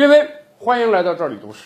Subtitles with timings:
[0.00, 1.58] 列位，欢迎来到这里读史。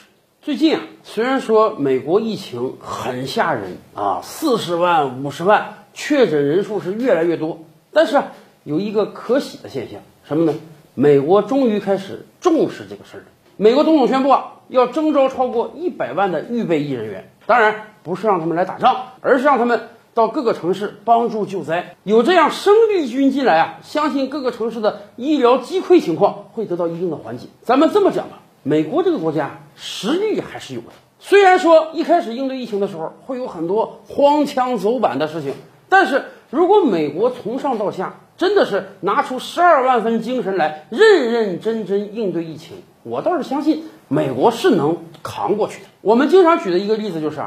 [0.42, 7.60] 最近啊，虽然说美国疫情很吓人啊，四十万、五十万确诊人数是越来越多，
[7.92, 8.32] 但是啊，
[8.64, 10.59] 有一个可喜的现象，什么呢？
[10.95, 13.27] 美国终于开始重视这个事儿了。
[13.57, 21.97] 美国总统宣布啊，要征召超过一百万的预备役人员，当然不是让他们来打仗，而是让他们到各个城市帮助救灾。
[22.05, 27.48] 有这样生力军进来啊，相信各个城市的医疗击溃情况会得到一定的缓解。
[27.62, 30.87] 咱们这么讲吧，美国这个国家实力还是有的。
[31.19, 35.52] 虽然说一开始应对疫情的时候会有很多荒腔走板的事情，
[35.88, 42.77] 但是如果美国从上到下真的是拿出十二万分精神来，认认真真应对疫情。
[43.02, 45.88] 我倒是相信美国是能扛过去的。
[46.01, 47.41] 我们经常举的一个例子就是，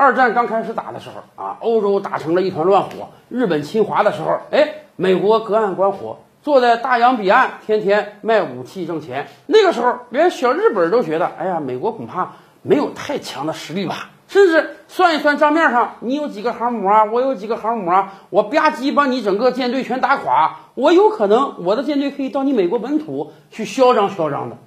[0.00, 9.26] 二战刚开始打的时候啊，欧洲打成了一团乱火，日本侵华的时候，哎，美国隔岸观火，坐在大洋彼岸，天天卖武器挣钱。
[9.46, 12.30] 那个时候，连小日本都觉得，哎呀，美国恐怕
[12.62, 14.10] 没有太强的实力吧。
[14.28, 17.02] 甚至算一算账面上，你有几个航母啊？
[17.02, 18.12] 我有几个航母啊？
[18.30, 24.58] 我吧唧把你整个舰队全打垮，我有可能我的舰队可以到你美国本土去嚣张嚣张的。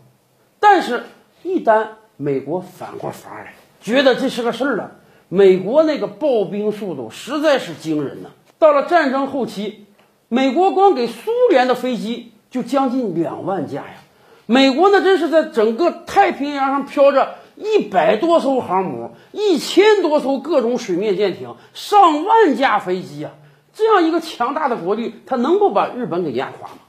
[0.59, 1.05] 但是，
[1.43, 4.91] 一旦美国反过法来，觉得这是个事儿了，
[5.33, 8.31] 美国那个暴兵速度实在是惊人呐！
[8.59, 9.85] 到了战争后期，
[10.27, 14.03] 美国光给苏联的飞机就将近两万架呀！
[14.45, 23.31] 美国那真是在整个太平洋上飘着一百多艘航母，一千多艘各种水面舰艇，上万架飞机啊！
[23.73, 26.79] 这样一个强大的国力，它能够把日本给压垮吗？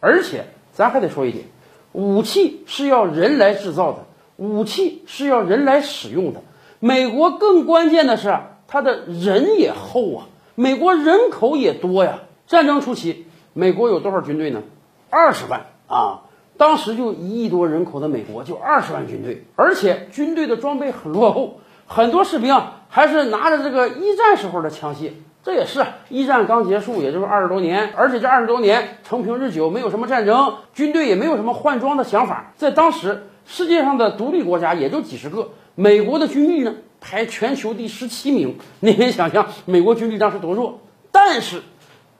[0.00, 1.44] 而且，咱还得说一点。
[1.92, 4.04] 武器是要人来制造的，
[4.38, 6.42] 武器是要人来使用的。
[6.84, 12.18] 美国更关键的是，它的人也厚啊，美国人口也多呀。
[12.48, 14.62] 战争初期，美国有多少军队呢？
[15.08, 16.22] 二十万啊！
[16.56, 25.12] 当时就一亿多人口的美国就二十万军队，而且军队的装备很落后，很多士兵还是拿着这个一战时候的枪械。
[25.44, 32.52] 这也是一战刚结束，也就是二十多年，而且这二十多年承平日久，没有什么战争，军队也没有什么换装的想法。
[32.56, 38.56] 在当时，世界上的独立国家也就几十个，美国的军力呢排全球第十七名。
[38.80, 40.80] 你可以想象美国军力当时多弱。
[41.10, 41.60] 但是，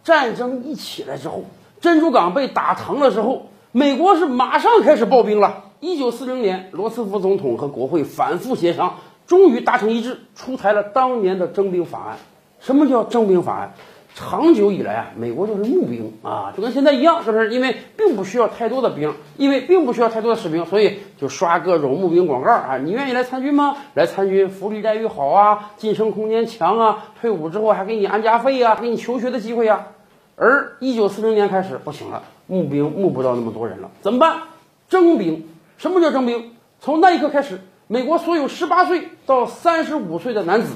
[0.04, 1.47] 战争一起来之后，
[1.81, 5.71] 珍珠港被打疼了之后，美国是马上开始爆兵了。
[5.81, 12.19] 一九四零年，罗斯福总统和国会反复协商，终于达成一致，出台了当年的征兵法案。
[12.60, 13.75] 什么叫征兵法案？
[14.15, 17.50] 长久以来啊，美国就是募兵啊，就跟现在一样，是不是？
[17.50, 22.77] 因为并不需要太多的兵，因为并不需要太多的士兵，所以就刷各种募兵广告啊。
[22.77, 23.77] 你愿意来参军吗？
[23.95, 29.87] 来参军，福利待遇好啊，晋升空间强啊，退伍之后还给你安家费啊，给你求学的机会啊。
[30.37, 34.43] 而一九四零年开始不行了，募兵募不到那么多人了，怎么办？
[34.89, 35.49] 征兵。
[35.78, 36.53] 什么叫征兵？
[36.81, 40.75] 从那一刻开始，美国所有十八岁到三十五岁的男子。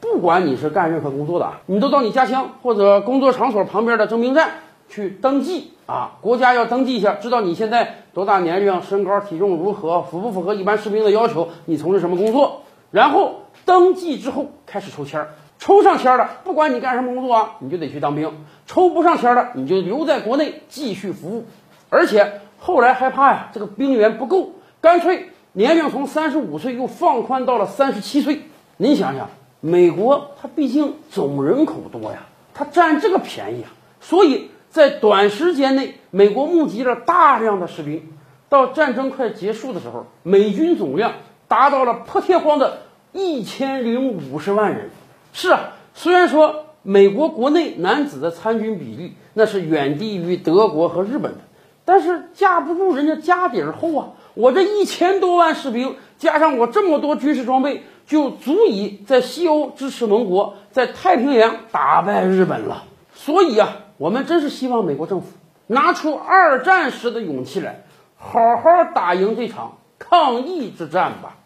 [0.00, 4.50] 不管你是干任何工作的，你都到你家乡或者工作场所旁边的征兵站
[4.88, 6.12] 去登记啊。
[6.20, 12.62] 国家要登记一下，知道你现在多大年龄、身高体重如何，符不符合一般士兵的要求，你从事什么工作。
[12.90, 15.28] 然后登记之后开始抽签儿，
[15.58, 18.30] 抽上签儿了，不管你干什么工作啊，你就得去当兵；
[18.66, 21.44] 抽不上签儿了，你就留在国内继续服务。
[21.88, 28.40] 而且后来害怕呀，这个兵源不够，干脆年龄从三十五岁又放宽到了三十七岁。
[28.78, 29.28] 您想想。
[29.60, 38.08] 美国它毕竟总人口多呀，它占这个便宜啊，所以在短时间内，美国募集了大量的士兵。
[38.48, 41.12] 到战争快结束的时候，美军总量
[41.46, 42.78] 达到了破天荒的
[43.12, 44.90] 一千零五十万人。
[45.32, 51.38] 是啊，虽然说美国国内男子的参军比例那是远低于德国和日本的，
[51.84, 54.08] 但是架不住人家家底儿厚啊。
[54.34, 57.82] 我这一千多万士兵，加上我这么多军事装备。
[58.06, 62.82] 就足以在西欧支持盟国，在太平洋打败日本了。
[63.14, 65.28] 所以啊，我们真是希望美国政府
[65.68, 67.84] 拿出二战时的勇气来，
[68.16, 71.36] 好好打赢这场抗疫之战吧。